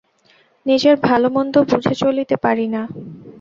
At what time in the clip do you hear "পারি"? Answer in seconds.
2.37-2.65